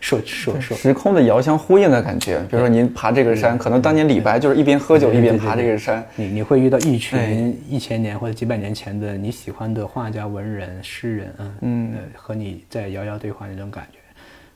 [0.00, 2.38] 所所 说时空的遥相呼应的感觉。
[2.50, 6.04] 比如说您爬这个山，可能当年李白就是一边喝酒一边爬这个山。
[6.16, 13.98] 你你会遇到一哎群一千年或者几百年前的你喜欢的画家、文人、诗人，嗯嗯呃，和你在遥遥对话那种感觉。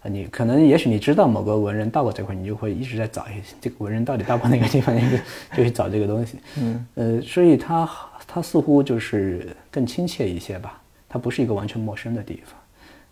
[0.01, 5.17] 啊，你可能也许你知道某个文人到过这块，你就会一直在找，哎，这个文人到底到过哪个地方，你就
[5.57, 6.39] 就去找这个东西。
[6.57, 7.89] 嗯，呃，所以它
[8.27, 12.55] 它似乎就是更亲切一些吧，它不是一个完全陌生的地方。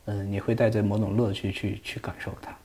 [0.07, 2.57] 嗯、你会带着某种乐趣去去感受它。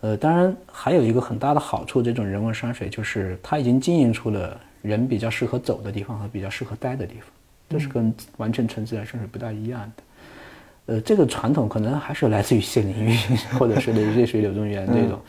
[0.00, 7.24] 呃，当然还有一个很大的好处，这种人文山水就是它已经经营出了人比较适合走的地方和比较适合待的地方，
[7.68, 10.02] 这是跟完全纯自然山水不大一样的。
[10.86, 13.16] 呃，这个传统可能还是来自于谢灵运
[13.58, 15.20] 或者是类水柳宗元这种，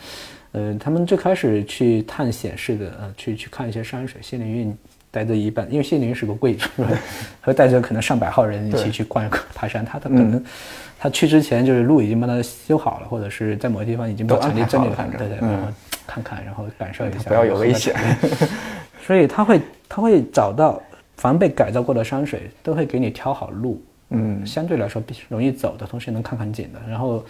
[0.53, 4.77] 呃，他们最开始去探险式的呃去去看一些山水，谢灵运
[5.11, 6.97] 带着一半，因为谢灵运是个贵族，是吧？
[7.41, 10.43] 和带着可能上百号人一起去逛爬山，他他可能、
[10.97, 15.49] 他去之前就是路已经帮他修好了，或者是在某个地方已经把场地整理好了对对，嗯。
[15.51, 15.67] 然后
[16.07, 17.93] 看看，然后感受一下，不要有危险。
[19.05, 20.81] 所以他会他会找到
[21.17, 24.45] 凡被改造过的山水，都会给你挑好路，嗯。
[24.45, 27.25] 相对来说比容易走的，同时能看看景的，然后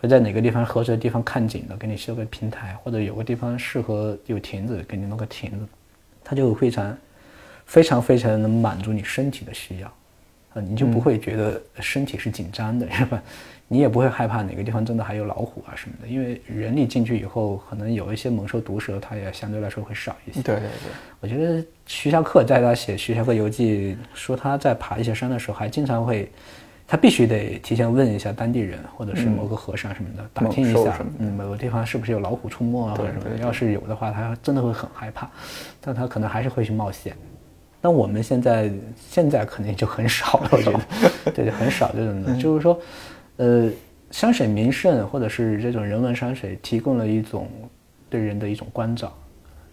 [0.00, 5.66] 会在哪个地方合适的地方看景的，给你修个平台，或者有个地方适合有亭子，给你弄个亭子，
[6.22, 6.96] 他就非常
[7.68, 9.88] 非常非常能满足你身体的需要，
[10.54, 13.22] 啊，你就不会觉得身体是紧张的， 是吧？
[13.70, 20.40] 你也不会害怕哪个地方真的还有老虎啊什么的，因为人力进去以后，可能有一些猛兽毒蛇，它也相对来说会少一些。
[20.40, 20.70] 对对对，
[21.20, 26.32] 我觉得徐霞客在他写《徐霞客游记》说他在爬一些山的时候，还经常会，
[26.86, 33.36] 他必须得提前问一下当地人或者是某个和尚什么的，打听一下嗯，某个地方是不是有老虎出没啊或者什么的。
[33.36, 35.28] 要是有的话，他真的会很害怕，
[35.78, 37.14] 但他可能还是会去冒险。
[37.80, 40.80] 但我们现在现在肯定就很少了，我觉得，
[41.32, 42.80] 对 对，很少这种的，就是说，
[43.36, 43.70] 呃，
[44.10, 47.48] 山水名胜或者是这种人文山水，提供了一种
[48.10, 49.16] 对人的一种关照，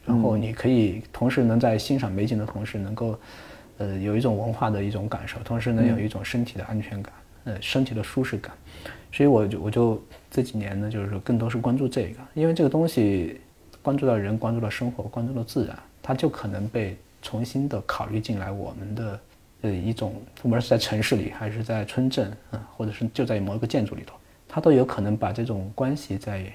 [0.05, 3.17] 然后你可以同时能在欣赏美景的同时，能够，
[3.77, 7.13] 呃，有一种文化的一种感受，同时能有一种身体的安全感，
[7.45, 8.53] 呃，身体的舒适感。
[9.11, 13.39] 所以我就我就这几年呢，就是说更多是关注这个，因为这个东西
[13.81, 19.19] 关注到人，关注到生活，关注到自然，它就可能被重新的考虑进来我们的
[19.61, 24.15] 呃一种，无论是在城市里还是在村镇，嗯，或者是就在某一个建筑里头，
[24.47, 26.45] 它都有可能把这种关系再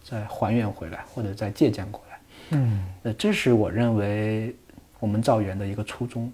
[0.00, 2.20] 再还原回来，或者再借鉴过来。
[2.50, 4.54] 嗯，呃，这是我认为
[5.00, 6.32] 我们造园的一个初衷。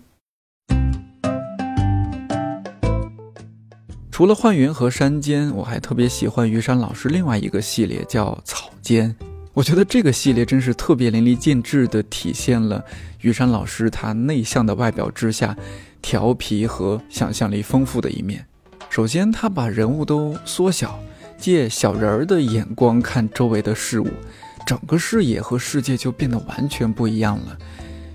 [4.13, 9.17] 除了幻云和山间，我还特别喜欢于山老师另外一个系列叫草间。
[9.55, 12.85] 我觉得这个系列真是特别淋漓尽致地体现了
[13.23, 15.57] 于山老师他内向的外表之下，
[16.01, 18.47] 调皮和想象力丰富的一面。
[18.89, 20.99] 首先，他把人物都缩小，
[21.37, 24.09] 借小人儿的眼光看周围的事物，
[24.65, 27.59] 整个视野和世界就变得完全不一样了。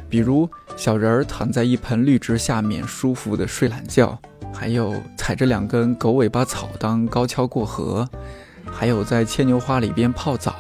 [0.10, 4.17] 比如，小人儿躺在一盆绿植下面，舒服地睡懒觉。
[4.54, 8.08] 还有踩着两根狗尾巴草当高跷过河，
[8.72, 10.56] 还有在牵牛花里边泡澡，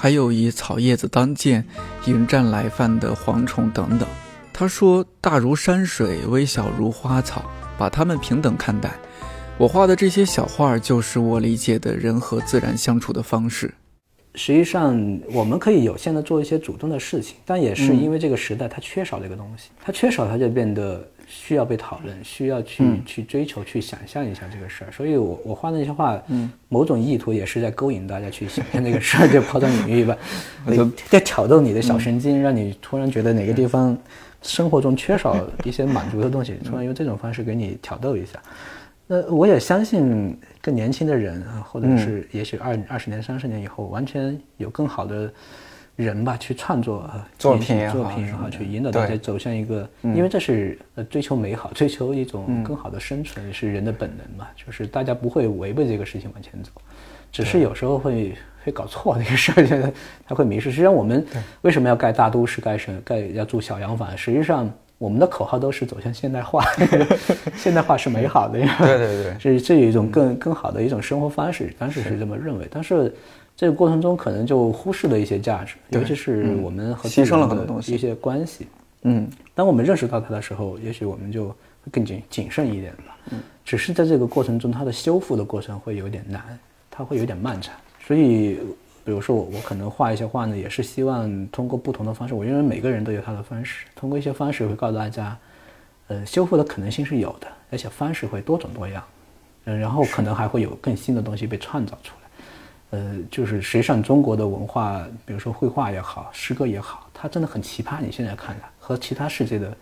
[0.00, 1.62] 还有以草叶子当剑
[2.06, 4.08] 迎战来犯的蝗虫等等。
[4.50, 7.44] 他说：“大如山水，微小如花草，
[7.76, 8.90] 把它们平等看待。”
[9.58, 13.74] 我画的这些小画，就是我理解的人和自然相处的方式。
[14.34, 24.90] 实际上，我们可以有限的做一些主动的事情，但也是因为这个时代它缺少这个东西，它缺少它就变得需要被讨论，需要去、去追求、去想象一下这个事儿。
[24.90, 30.18] 所以我我画那些画，嗯，某种意图也是在勾引大家去想象这个事儿，就抛砖引玉吧，
[31.08, 33.96] 在挑逗你的小神经，让你突然觉得哪个地方
[34.42, 38.38] 生活中缺少一些满足的东西，突然用这种方式给你挑逗一下。
[39.06, 45.32] 那我也相信更年轻的人啊，或者是也许二二十年、三十年以后，完全有更好的
[46.00, 56.70] 人吧，去创作啊作品也好作品也好，去引导大家走向一个，因为这是呃追求美好、追求一种更好的生存，是人的本能嘛，就是大家不会违背这个事情往前走，
[57.30, 58.34] 只是有时候会
[58.64, 59.92] 会搞错这个事儿，
[60.26, 60.70] 他会迷失。
[60.70, 61.24] 实际上，我们
[61.62, 64.16] 为什么要盖大都市、盖城、盖要住小洋房？
[64.16, 66.62] 实际上，我们的口号都是走向现代化，
[67.56, 68.76] 现代化是美好的呀。
[68.78, 72.18] 对对对，这这有一种更更好的一种生活方式，当时是。
[72.18, 72.68] 这么认为。
[72.70, 73.14] 但是
[73.60, 78.66] 这个过程中可能就忽视了一些价值，尤其是我们和牺牲了很多东西一些关系。
[79.02, 81.54] 嗯，当我们认识到它的时候，也许我们就会
[81.92, 83.18] 更谨谨慎一点吧。
[83.30, 86.58] 嗯，只是在这个过程中，它的修复的过程会有点难，
[86.90, 87.74] 它会有点漫长。
[88.02, 88.54] 所以，
[89.04, 92.32] 比如说我我可能画一些画呢，也是希望通过不同的方式。
[92.32, 95.36] 我认为每个人都有他的方式，通过一些方式会告诉大家，
[96.08, 99.04] 呃，修复的可能性是有的，而且方式会多种多样。
[99.66, 102.19] 嗯，然后可能还会有更新的东西被创造出来。
[102.90, 108.00] 呃，就是实际上中国的文化，比如说绘画也好，诗歌也好，它真的很奇葩。
[108.04, 109.72] 你现在看它和其他世界的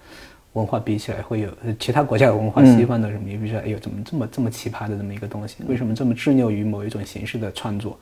[0.53, 5.57] 文化比起来，会有其他国家的文化，西方的什么，你比如说，哎呦，怎么这么这么奇葩的这么一个东西？
[5.67, 7.99] 为什么这么执拗于某一种形式的创作？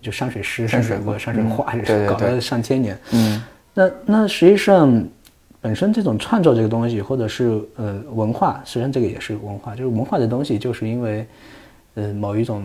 [0.00, 1.74] 就山水诗、山水歌、山水画，
[2.06, 2.96] 搞了上千年。
[3.12, 3.42] 嗯，
[3.74, 5.04] 那那实际上
[5.60, 11.26] 本身这种创作这个东西，或者是呃文化，实际上这个也是文化，就是文化的东西，就是因为
[11.94, 12.64] 呃某一种。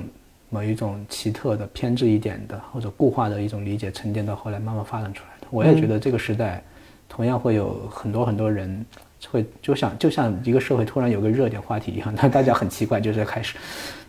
[0.53, 5.47] 某一种奇特的、偏执一点的或者固化的一种理解沉淀到后来慢慢发展出来的。
[5.49, 6.61] 我也觉得这个时代，
[7.07, 8.85] 同样会有很多很多人
[9.29, 13.57] 会就像就像一个社会突然有个热点话题一样，但 大家很奇怪，就是开始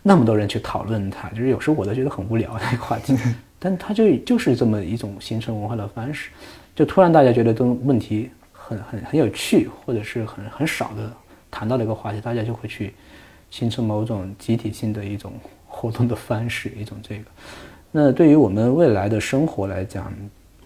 [0.03, 3.17] 那么多人去讨论它，就是有时候我都觉得很无聊那个话题，
[3.61, 6.31] 但它就就是这么一种形成文化的方式，
[6.75, 11.09] 就突然大家觉得这种问题很很很有趣，或者是很很少的
[11.53, 12.93] 谈到的一个话题，大家就会去
[13.49, 15.33] 形成某种集体性的一种。
[15.75, 17.25] 活动的方式一种这个，
[17.91, 20.13] 那对于我们未来的生活来讲，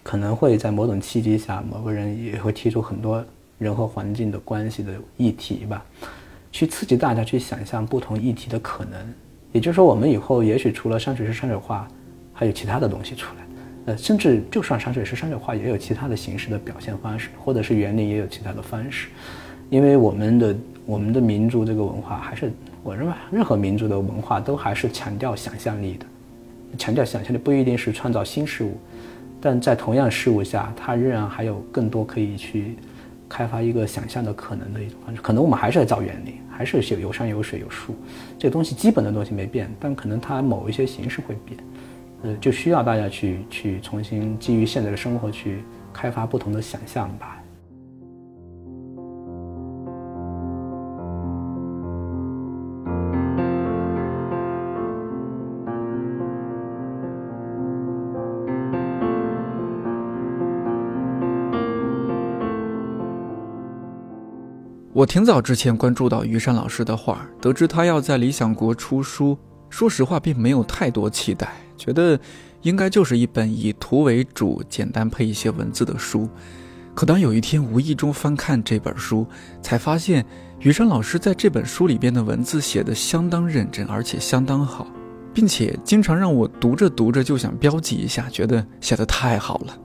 [0.03, 3.25] 可能会在某种契机下，某个人也会提出很多
[3.57, 5.83] 人和环境的关系的议题吧，
[6.51, 8.99] 去刺激大家去想象不同议题的可能。
[9.53, 11.87] 也就是说，我们以后也许除了山水是、山水画，
[12.33, 13.47] 还有其他的东西出来。
[13.85, 19.07] 呃，甚至就算山水是、山水画，也有其他的形式的表现方式，或者是园林也有其他的方式。
[19.69, 20.55] 因为我们的
[20.87, 22.51] 我们的民族这个文化还是。
[22.83, 26.05] 我认为，任何民族的文化都还是强调想象力的，
[26.77, 28.77] 强调想象力不一定是创造新事物，
[29.41, 32.77] 但在同样事物下，它仍然还有更多可以去
[33.27, 35.21] 开发一个想象的可能的一种方式。
[35.21, 37.93] 可能我们还是在造园林，还是有有山有水有树，
[38.39, 41.59] 这个东西基本的东西没变，但可能它某一些形式会变，
[42.23, 45.61] 呃，就需要大家去去重新基于现在的生活去
[45.91, 47.36] 开发不同的想象吧。
[64.97, 69.37] 我挺早之前关注到于山老师的画，得知他要在理想国出书。
[69.69, 72.19] 说实话，并没有太多期待，觉得
[72.63, 76.27] 应该就是一本以图为主、简单配一些文字的书。
[76.95, 79.23] 可当有一天无意中翻看这本书，
[79.61, 80.25] 才发现
[80.61, 84.87] 于山老师在这本书里边的文字写得相当认真，而且相当好，
[85.31, 89.77] 并且经常让我读着读着就想标记一下，觉得写得太好了。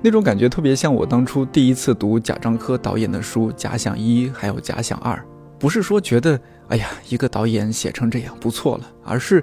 [0.00, 5.16] 那种感觉特别像我当初第一次读贾樟柯导演的书《假想一》还有《假想二》，
[5.58, 9.42] 不是说觉得哎呀一个导演写成这样不错了，而是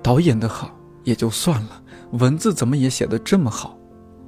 [0.00, 0.70] 导演的好
[1.02, 1.82] 也就算了，
[2.12, 3.76] 文字怎么也写得这么好？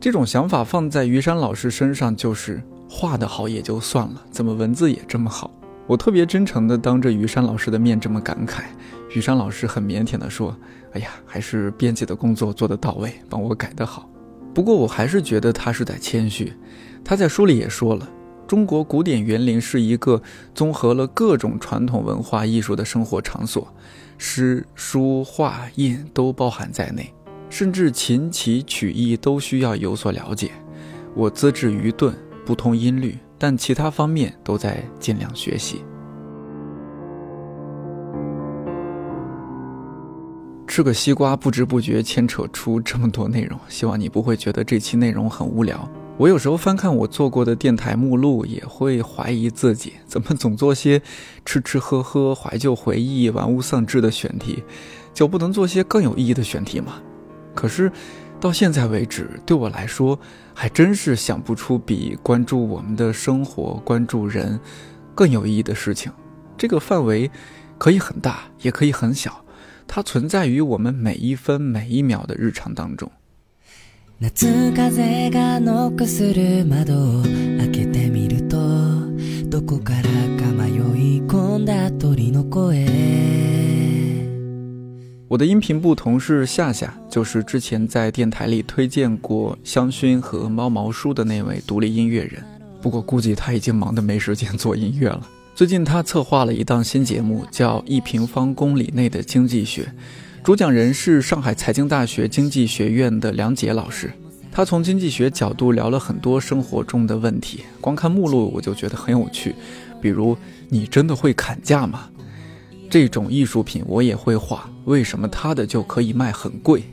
[0.01, 5.51] 这种想法放在于山老师身上就是画得好也就算了，怎么文字也这么好？
[5.87, 8.63] 我特别真诚地当着于山老师的面这么感慨，
[9.15, 10.57] 于山老师很腼腆地说
[10.95, 14.09] ：“哎呀，还是编辑的工作做得到位，帮我改得好。”
[14.53, 16.53] 不过我还是觉得他是在谦虚。
[17.05, 18.09] 他在书里也说了，
[18.47, 20.21] 中国古典园林是一个
[20.55, 23.73] 综合了各种传统文化艺术的生活场所，
[24.19, 27.13] 诗、书、画、印都包含在内，
[27.49, 30.51] 甚至琴棋曲艺都需要有所了解。
[31.15, 35.83] 我资质愚钝，不通音律，但其他方面都在尽量学习。
[40.71, 45.91] 吃个西瓜，不知不觉牵扯出这么多内容，希望你不会觉得这期内容很无聊。
[46.17, 51.03] 我有时候翻看我做过的电台目录，也会怀疑自己，怎么总做些
[51.45, 54.63] 吃吃喝喝、怀旧回忆、玩物丧志的选题，
[55.13, 57.03] 就不能做些更有意义的选题吗？
[57.53, 57.91] 可是
[58.39, 60.17] 到现在为止，对我来说，
[60.55, 64.61] 还真是想不出比关注我们的生活、关注人
[65.17, 66.13] 更有意义的事情。
[66.57, 67.29] 这个范围
[67.77, 69.45] 可以很大，也可以很小。
[69.93, 73.11] 它存在于我们每一分每一秒的日常当中。
[85.27, 92.41] 我的音频部同事夏夏，就是之前在电台里推荐过香薰和猫毛书的那位独立音乐人。
[92.81, 95.27] 不过估计他已经忙得没时间做音乐了。
[95.61, 99.83] 最近他策划了一档新节目，叫《一平方公里内的经济学》，
[100.43, 104.11] 主讲人是上海财经大学经济学院的梁杰老师。
[104.51, 109.55] 他从经济学角度聊了很多生活中的问题，光看目录我就觉得很有趣。
[110.01, 110.35] 比如，
[110.71, 112.09] 你真的会砍价吗？
[112.89, 116.85] 这种艺术品我也会画，为什么他的就可以卖很贵？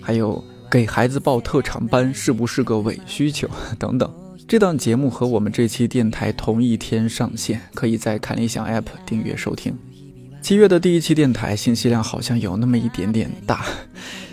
[0.00, 3.46] 还有，给孩子报特长班是不是个伪需求？
[3.78, 4.10] 等等。
[4.48, 9.76] 这档节目和我们这期电台同一天上线，可以在看理想 App 订阅收听。
[10.40, 13.66] 七月的第一期电台信息量好像有那么一点点大。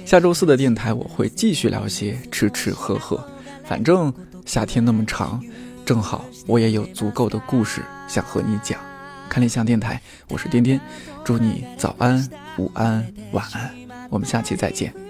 [0.06, 3.22] 下周四的电台我会继续聊些吃吃喝喝，
[3.66, 4.14] 反正
[4.46, 5.44] 夏天那么长，
[5.86, 8.80] 正好我也有足够的故事想和你讲。
[9.28, 10.80] 看理想电台，我是颠颠，
[11.26, 12.26] 祝你早安、
[12.58, 13.70] 午安、晚安，
[14.10, 15.05] 我们下期再见。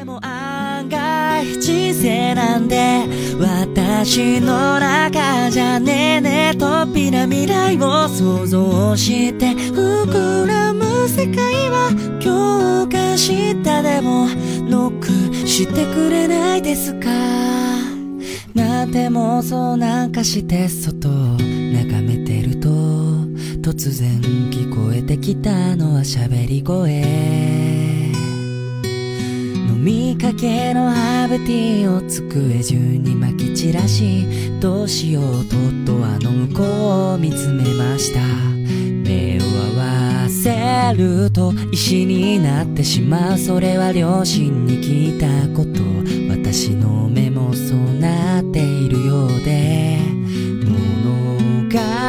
[0.00, 3.02] でも案外人生なんて
[3.38, 13.16] 私の中じゃねえねえとっぴな未来を想像して膨らむ世界は今日か明
[13.62, 14.26] 日でも
[14.70, 17.10] ノックしてくれないですか？
[18.54, 22.70] なんて妄想なんかして外眺めてると
[23.60, 24.18] 突然
[24.50, 27.89] 聞こえてきたのは喋り声。
[29.82, 34.26] みかけのハーブティーを机中に撒き散らし
[34.60, 35.56] どうしようと
[35.90, 36.66] とあの向こう
[37.14, 38.20] を見つめました。
[38.20, 43.38] 目を合わせると石になってしまう。
[43.38, 45.26] それは両親に聞いた
[45.56, 45.80] こと。
[46.28, 48.60] 私の目もそうなって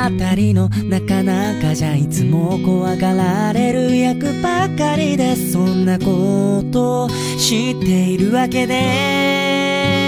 [0.09, 10.01] たりの中々じゃいつも怖がられる役ばかりでそんなこと知っているわけで。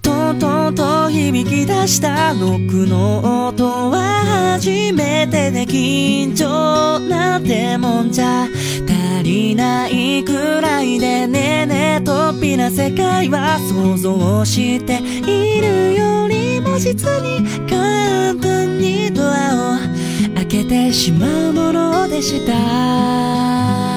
[0.00, 8.46] トントンと響き出したノックの音は初めてで緊張なんてもんじゃ
[8.88, 16.39] 足りないくらいでねえねえとっぴな世界は想像しているより
[16.80, 23.89] 実に簡単にドアを開けてしまうものでした。